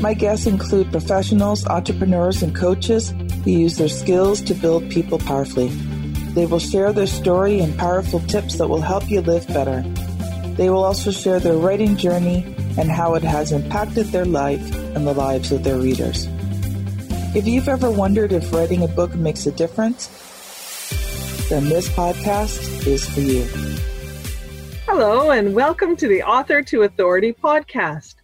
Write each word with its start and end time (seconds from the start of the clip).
My 0.00 0.14
guests 0.14 0.46
include 0.46 0.92
professionals, 0.92 1.66
entrepreneurs, 1.66 2.40
and 2.40 2.54
coaches 2.54 3.12
who 3.42 3.50
use 3.50 3.78
their 3.78 3.88
skills 3.88 4.40
to 4.42 4.54
build 4.54 4.88
people 4.90 5.18
powerfully. 5.18 5.70
They 6.34 6.46
will 6.46 6.60
share 6.60 6.92
their 6.92 7.08
story 7.08 7.58
and 7.58 7.76
powerful 7.76 8.20
tips 8.20 8.58
that 8.58 8.68
will 8.68 8.80
help 8.80 9.10
you 9.10 9.20
live 9.22 9.48
better. 9.48 9.82
They 10.54 10.70
will 10.70 10.84
also 10.84 11.10
share 11.10 11.40
their 11.40 11.56
writing 11.56 11.96
journey 11.96 12.44
and 12.78 12.88
how 12.88 13.16
it 13.16 13.24
has 13.24 13.50
impacted 13.50 14.06
their 14.06 14.24
life 14.24 14.62
and 14.94 15.04
the 15.04 15.14
lives 15.14 15.50
of 15.50 15.64
their 15.64 15.78
readers. 15.78 16.28
If 17.34 17.48
you've 17.48 17.68
ever 17.68 17.90
wondered 17.90 18.30
if 18.30 18.52
writing 18.52 18.84
a 18.84 18.88
book 18.88 19.16
makes 19.16 19.46
a 19.46 19.50
difference, 19.50 20.06
then 21.48 21.68
this 21.68 21.88
podcast 21.88 22.86
is 22.86 23.04
for 23.08 23.20
you. 23.20 23.42
Hello, 24.86 25.32
and 25.32 25.56
welcome 25.56 25.96
to 25.96 26.06
the 26.06 26.22
Author 26.22 26.62
to 26.62 26.82
Authority 26.82 27.32
podcast. 27.32 28.17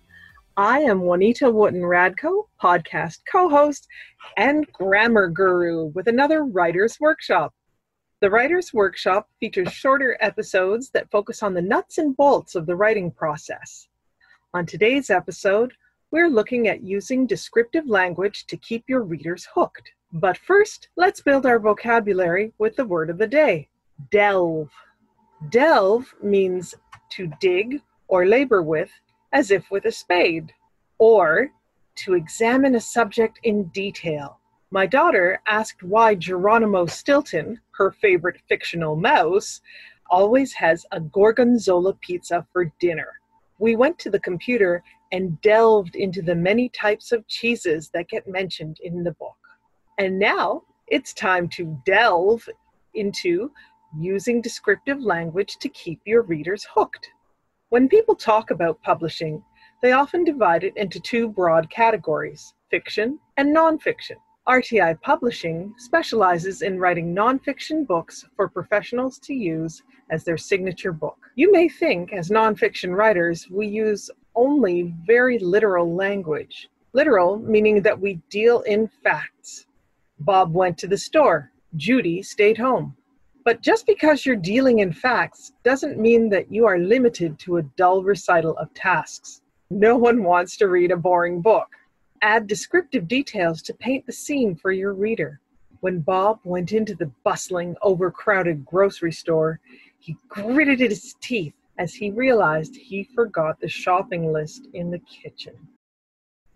I 0.56 0.82
am 0.82 1.00
Juanita 1.00 1.50
Wooten 1.50 1.82
Radko, 1.82 2.46
podcast 2.62 3.22
co 3.28 3.48
host 3.48 3.88
and 4.36 4.70
grammar 4.72 5.26
guru 5.26 5.86
with 5.86 6.06
another 6.06 6.44
writer's 6.44 7.00
workshop. 7.00 7.52
The 8.20 8.30
Writer's 8.30 8.72
Workshop 8.72 9.28
features 9.40 9.72
shorter 9.72 10.16
episodes 10.20 10.90
that 10.90 11.10
focus 11.10 11.42
on 11.42 11.54
the 11.54 11.60
nuts 11.60 11.98
and 11.98 12.16
bolts 12.16 12.54
of 12.54 12.66
the 12.66 12.76
writing 12.76 13.10
process. 13.10 13.88
On 14.54 14.64
today's 14.64 15.10
episode, 15.10 15.72
we're 16.12 16.28
looking 16.28 16.68
at 16.68 16.84
using 16.84 17.26
descriptive 17.26 17.88
language 17.88 18.46
to 18.46 18.56
keep 18.56 18.84
your 18.86 19.02
readers 19.02 19.48
hooked. 19.56 19.90
But 20.12 20.38
first, 20.38 20.88
let's 20.94 21.20
build 21.20 21.46
our 21.46 21.58
vocabulary 21.58 22.52
with 22.58 22.76
the 22.76 22.84
word 22.84 23.10
of 23.10 23.18
the 23.18 23.26
day 23.26 23.68
delve. 24.12 24.70
Delve 25.48 26.14
means 26.22 26.76
to 27.10 27.28
dig 27.40 27.82
or 28.06 28.24
labor 28.24 28.62
with 28.62 28.90
as 29.34 29.50
if 29.50 29.70
with 29.70 29.84
a 29.84 29.92
spade, 29.92 30.54
or 30.98 31.50
to 31.96 32.14
examine 32.14 32.76
a 32.76 32.80
subject 32.80 33.38
in 33.42 33.64
detail. 33.64 34.38
My 34.70 34.86
daughter 34.86 35.40
asked 35.46 35.82
why 35.82 36.14
Geronimo 36.14 36.86
Stilton, 36.86 37.60
her 37.72 37.90
favorite 37.90 38.40
fictional 38.48 38.96
mouse, 38.96 39.60
always 40.10 40.52
has 40.54 40.86
a 40.92 41.00
gorgonzola 41.00 41.94
pizza 41.94 42.46
for 42.52 42.72
dinner. 42.80 43.08
We 43.58 43.76
went 43.76 43.98
to 44.00 44.10
the 44.10 44.20
computer 44.20 44.82
and 45.12 45.40
delved 45.42 45.94
into 45.94 46.22
the 46.22 46.34
many 46.34 46.68
types 46.70 47.12
of 47.12 47.26
cheeses 47.28 47.90
that 47.94 48.08
get 48.08 48.26
mentioned 48.28 48.78
in 48.82 49.04
the 49.04 49.12
book. 49.12 49.36
And 49.98 50.18
now 50.18 50.62
it's 50.88 51.12
time 51.12 51.48
to 51.50 51.80
delve 51.86 52.48
into 52.94 53.50
using 53.98 54.40
descriptive 54.40 55.00
language 55.00 55.56
to 55.60 55.68
keep 55.68 56.00
your 56.04 56.22
readers 56.22 56.66
hooked. 56.74 57.10
When 57.74 57.88
people 57.88 58.14
talk 58.14 58.52
about 58.52 58.80
publishing, 58.82 59.42
they 59.82 59.90
often 59.90 60.22
divide 60.22 60.62
it 60.62 60.76
into 60.76 61.00
two 61.00 61.28
broad 61.28 61.68
categories 61.70 62.54
fiction 62.70 63.18
and 63.36 63.52
nonfiction. 63.52 64.14
RTI 64.46 65.02
Publishing 65.02 65.74
specializes 65.78 66.62
in 66.62 66.78
writing 66.78 67.12
nonfiction 67.12 67.84
books 67.84 68.24
for 68.36 68.48
professionals 68.48 69.18
to 69.24 69.34
use 69.34 69.82
as 70.08 70.22
their 70.22 70.36
signature 70.36 70.92
book. 70.92 71.18
You 71.34 71.50
may 71.50 71.68
think, 71.68 72.12
as 72.12 72.30
nonfiction 72.30 72.94
writers, 72.94 73.50
we 73.50 73.66
use 73.66 74.08
only 74.36 74.94
very 75.04 75.40
literal 75.40 75.96
language. 75.96 76.68
Literal 76.92 77.40
meaning 77.40 77.82
that 77.82 78.00
we 78.00 78.20
deal 78.30 78.60
in 78.60 78.88
facts. 79.02 79.66
Bob 80.20 80.54
went 80.54 80.78
to 80.78 80.86
the 80.86 80.96
store, 80.96 81.50
Judy 81.74 82.22
stayed 82.22 82.58
home. 82.58 82.96
But 83.44 83.60
just 83.60 83.86
because 83.86 84.24
you're 84.24 84.36
dealing 84.36 84.78
in 84.78 84.90
facts 84.90 85.52
doesn't 85.64 85.98
mean 85.98 86.30
that 86.30 86.50
you 86.50 86.64
are 86.66 86.78
limited 86.78 87.38
to 87.40 87.58
a 87.58 87.62
dull 87.76 88.02
recital 88.02 88.56
of 88.56 88.72
tasks. 88.72 89.42
No 89.68 89.98
one 89.98 90.24
wants 90.24 90.56
to 90.56 90.68
read 90.68 90.90
a 90.90 90.96
boring 90.96 91.42
book. 91.42 91.68
Add 92.22 92.46
descriptive 92.46 93.06
details 93.06 93.60
to 93.62 93.74
paint 93.74 94.06
the 94.06 94.12
scene 94.12 94.56
for 94.56 94.72
your 94.72 94.94
reader. 94.94 95.40
When 95.80 96.00
Bob 96.00 96.40
went 96.44 96.72
into 96.72 96.94
the 96.94 97.10
bustling, 97.22 97.76
overcrowded 97.82 98.64
grocery 98.64 99.12
store, 99.12 99.60
he 99.98 100.16
gritted 100.28 100.80
his 100.80 101.14
teeth 101.20 101.52
as 101.78 101.92
he 101.92 102.10
realized 102.10 102.74
he 102.74 103.04
forgot 103.04 103.60
the 103.60 103.68
shopping 103.68 104.32
list 104.32 104.68
in 104.72 104.90
the 104.90 105.00
kitchen. 105.00 105.54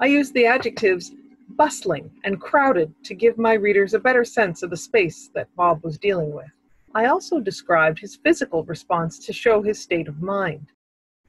I 0.00 0.06
used 0.06 0.32
the 0.32 0.46
adjectives 0.46 1.12
bustling 1.50 2.10
and 2.24 2.40
crowded 2.40 2.94
to 3.04 3.14
give 3.14 3.36
my 3.36 3.52
readers 3.52 3.92
a 3.92 3.98
better 3.98 4.24
sense 4.24 4.62
of 4.62 4.70
the 4.70 4.76
space 4.76 5.28
that 5.34 5.54
Bob 5.54 5.84
was 5.84 5.98
dealing 5.98 6.32
with. 6.32 6.48
I 6.94 7.06
also 7.06 7.38
described 7.40 7.98
his 7.98 8.16
physical 8.16 8.64
response 8.64 9.18
to 9.20 9.32
show 9.32 9.62
his 9.62 9.80
state 9.80 10.08
of 10.08 10.22
mind. 10.22 10.68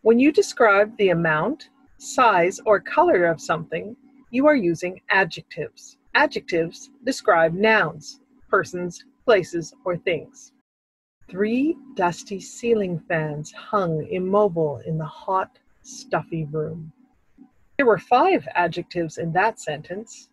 When 0.02 0.18
you 0.18 0.32
describe 0.32 0.96
the 0.98 1.10
amount, 1.10 1.70
size, 1.98 2.60
or 2.66 2.80
color 2.80 3.26
of 3.26 3.42
something, 3.42 3.96
you 4.32 4.48
are 4.48 4.56
using 4.56 5.02
adjectives. 5.10 5.98
Adjectives 6.16 6.90
describe 7.04 7.54
nouns, 7.54 8.22
persons, 8.50 9.04
places, 9.26 9.74
or 9.84 9.98
things. 9.98 10.54
Three 11.30 11.76
dusty 11.96 12.40
ceiling 12.40 13.00
fans 13.08 13.52
hung 13.52 14.08
immobile 14.10 14.82
in 14.86 14.98
the 14.98 15.06
hot, 15.06 15.60
stuffy 15.82 16.46
room. 16.46 16.92
There 17.78 17.86
were 17.86 18.00
five 18.00 18.48
adjectives 18.56 19.18
in 19.18 19.34
that 19.34 19.60
sentence. 19.60 20.30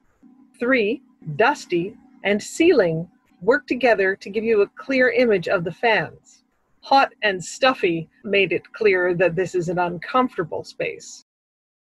Three, 0.59 1.03
dusty, 1.37 1.97
and 2.25 2.43
ceiling 2.43 3.09
work 3.41 3.67
together 3.67 4.17
to 4.17 4.31
give 4.31 4.45
you 4.45 4.63
a 4.63 4.69
clear 4.69 5.11
image 5.11 5.49
of 5.49 5.65
the 5.65 5.73
fans. 5.73 6.45
Hot 6.83 7.13
and 7.23 7.43
stuffy 7.43 8.09
made 8.25 8.53
it 8.53 8.73
clear 8.73 9.15
that 9.15 9.35
this 9.35 9.55
is 9.55 9.69
an 9.69 9.79
uncomfortable 9.79 10.65
space. 10.65 11.25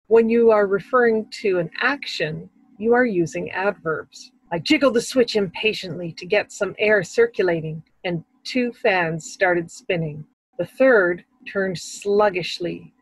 When 0.07 0.29
you 0.29 0.51
are 0.51 0.67
referring 0.67 1.29
to 1.43 1.59
an 1.59 1.71
action, 1.81 2.49
you 2.79 2.95
are 2.95 3.05
using 3.05 3.51
adverbs. 3.51 4.33
I 4.51 4.59
jiggled 4.59 4.95
the 4.95 5.01
switch 5.01 5.37
impatiently 5.37 6.13
to 6.13 6.27
get 6.27 6.53
some 6.53 6.75
air 6.79 7.03
circulating, 7.03 7.83
and 8.05 8.25
two 8.45 8.73
fans 8.73 9.33
started 9.33 9.71
spinning. 9.71 10.25
The 10.59 10.67
third 10.67 11.25
turned 11.51 11.79
sluggishly 11.79 12.93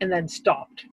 and 0.00 0.10
then 0.12 0.28
stopped. 0.28 0.86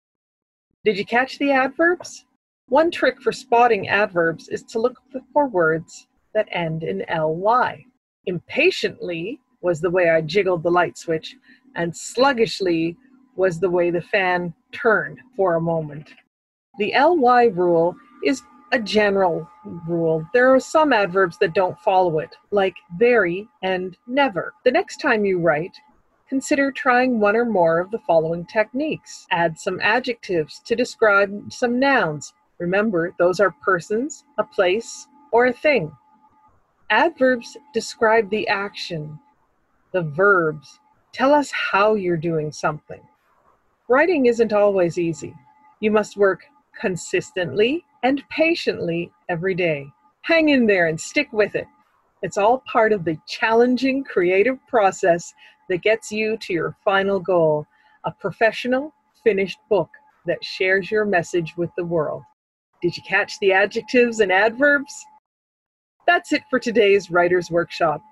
Did 0.84 0.98
you 0.98 1.04
catch 1.04 1.38
the 1.38 1.52
adverbs? 1.52 2.24
One 2.68 2.90
trick 2.90 3.20
for 3.22 3.32
spotting 3.32 3.88
adverbs 3.88 4.48
is 4.48 4.62
to 4.64 4.78
look 4.78 5.00
for 5.32 5.46
words 5.46 6.06
that 6.38 6.48
end 6.52 6.84
in 6.84 7.04
ly. 7.10 7.84
Impatiently 8.26 9.40
was 9.60 9.80
the 9.80 9.90
way 9.90 10.08
I 10.08 10.20
jiggled 10.20 10.62
the 10.62 10.70
light 10.70 10.96
switch, 10.96 11.34
and 11.74 11.96
sluggishly 11.96 12.96
was 13.34 13.58
the 13.58 13.70
way 13.70 13.90
the 13.90 14.00
fan 14.00 14.54
turned 14.70 15.18
for 15.36 15.56
a 15.56 15.60
moment. 15.60 16.14
The 16.78 16.92
ly 16.96 17.46
rule 17.46 17.96
is 18.24 18.42
a 18.70 18.78
general 18.78 19.48
rule. 19.88 20.24
There 20.32 20.54
are 20.54 20.60
some 20.60 20.92
adverbs 20.92 21.38
that 21.38 21.54
don't 21.54 21.78
follow 21.80 22.20
it, 22.20 22.36
like 22.52 22.76
very 22.98 23.48
and 23.62 23.96
never. 24.06 24.54
The 24.64 24.70
next 24.70 24.98
time 24.98 25.24
you 25.24 25.40
write, 25.40 25.76
consider 26.28 26.70
trying 26.70 27.18
one 27.18 27.34
or 27.34 27.46
more 27.46 27.80
of 27.80 27.90
the 27.90 28.04
following 28.06 28.46
techniques. 28.46 29.26
Add 29.32 29.58
some 29.58 29.80
adjectives 29.82 30.60
to 30.66 30.76
describe 30.76 31.52
some 31.52 31.80
nouns. 31.80 32.32
Remember, 32.60 33.12
those 33.18 33.40
are 33.40 33.56
persons, 33.64 34.24
a 34.38 34.44
place, 34.44 35.08
or 35.32 35.46
a 35.46 35.52
thing. 35.52 35.90
Adverbs 36.90 37.56
describe 37.74 38.30
the 38.30 38.48
action. 38.48 39.18
The 39.92 40.02
verbs 40.02 40.80
tell 41.12 41.34
us 41.34 41.50
how 41.50 41.94
you're 41.94 42.16
doing 42.16 42.50
something. 42.50 43.00
Writing 43.88 44.26
isn't 44.26 44.54
always 44.54 44.96
easy. 44.98 45.34
You 45.80 45.90
must 45.90 46.16
work 46.16 46.44
consistently 46.78 47.84
and 48.02 48.26
patiently 48.30 49.12
every 49.28 49.54
day. 49.54 49.86
Hang 50.22 50.48
in 50.48 50.66
there 50.66 50.86
and 50.86 50.98
stick 50.98 51.30
with 51.32 51.54
it. 51.54 51.66
It's 52.22 52.38
all 52.38 52.62
part 52.70 52.92
of 52.92 53.04
the 53.04 53.18
challenging 53.26 54.02
creative 54.02 54.58
process 54.66 55.34
that 55.68 55.82
gets 55.82 56.10
you 56.10 56.38
to 56.38 56.52
your 56.52 56.76
final 56.84 57.20
goal 57.20 57.66
a 58.04 58.12
professional, 58.12 58.94
finished 59.22 59.58
book 59.68 59.90
that 60.24 60.42
shares 60.42 60.90
your 60.90 61.04
message 61.04 61.54
with 61.56 61.70
the 61.76 61.84
world. 61.84 62.22
Did 62.80 62.96
you 62.96 63.02
catch 63.02 63.38
the 63.40 63.52
adjectives 63.52 64.20
and 64.20 64.32
adverbs? 64.32 65.04
That's 66.08 66.32
it 66.32 66.42
for 66.48 66.58
today's 66.58 67.10
Writer's 67.10 67.50
Workshop. 67.50 68.02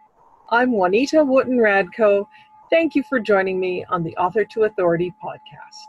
I'm 0.51 0.73
Juanita 0.73 1.25
Wooten 1.25 1.57
Radko. 1.57 2.27
Thank 2.69 2.95
you 2.95 3.03
for 3.03 3.19
joining 3.19 3.59
me 3.59 3.87
on 3.89 4.03
the 4.03 4.15
Author 4.19 4.45
to 4.45 4.65
Authority 4.65 5.15
podcast. 5.25 5.87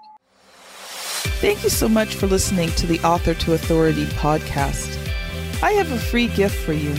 Thank 1.41 1.65
you 1.65 1.69
so 1.69 1.89
much 1.89 2.15
for 2.15 2.27
listening 2.27 2.69
to 2.77 2.87
the 2.87 3.01
Author 3.01 3.33
to 3.33 3.55
Authority 3.55 4.05
podcast. 4.05 4.97
I 5.61 5.73
have 5.73 5.91
a 5.91 5.99
free 5.99 6.27
gift 6.27 6.55
for 6.55 6.71
you. 6.71 6.95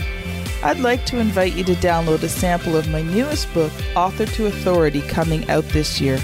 I'd 0.61 0.77
like 0.77 1.07
to 1.07 1.17
invite 1.17 1.53
you 1.53 1.63
to 1.63 1.73
download 1.73 2.21
a 2.21 2.29
sample 2.29 2.77
of 2.77 2.87
my 2.89 3.01
newest 3.01 3.51
book, 3.51 3.73
Author 3.95 4.27
to 4.27 4.45
Authority, 4.45 5.01
coming 5.01 5.49
out 5.49 5.63
this 5.69 5.99
year. 5.99 6.19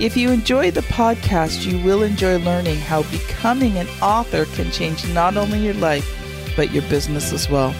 If 0.00 0.16
you 0.16 0.30
enjoy 0.30 0.70
the 0.70 0.80
podcast, 0.80 1.70
you 1.70 1.78
will 1.84 2.02
enjoy 2.02 2.38
learning 2.38 2.76
how 2.76 3.02
becoming 3.10 3.76
an 3.76 3.88
author 4.00 4.46
can 4.46 4.70
change 4.70 5.06
not 5.12 5.36
only 5.36 5.58
your 5.58 5.74
life, 5.74 6.10
but 6.56 6.72
your 6.72 6.84
business 6.84 7.30
as 7.30 7.50
well. 7.50 7.74